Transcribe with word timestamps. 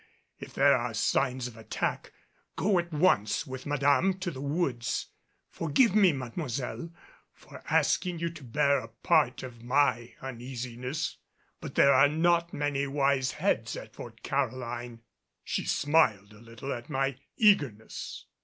If 0.39 0.55
there 0.55 0.75
are 0.75 0.95
signs 0.95 1.45
of 1.45 1.55
attack, 1.55 2.11
go 2.55 2.79
at 2.79 2.91
once 2.91 3.45
with 3.45 3.67
Madame 3.67 4.17
to 4.21 4.31
the 4.31 4.41
woods. 4.41 5.05
Forgive 5.51 5.93
me, 5.93 6.11
Mademoiselle, 6.11 6.89
for 7.35 7.61
asking 7.69 8.17
you 8.17 8.31
to 8.31 8.43
bear 8.43 8.79
a 8.79 8.87
part 8.87 9.43
of 9.43 9.61
my 9.63 10.15
uneasiness, 10.19 11.17
but 11.59 11.75
there 11.75 11.93
are 11.93 12.09
not 12.09 12.51
many 12.51 12.87
wise 12.87 13.33
heads 13.33 13.77
at 13.77 13.93
Fort 13.93 14.23
Caroline." 14.23 15.03
She 15.43 15.65
smiled 15.65 16.33
a 16.33 16.39
little 16.41 16.73
at 16.73 16.89
my 16.89 17.19
eagerness. 17.37 18.25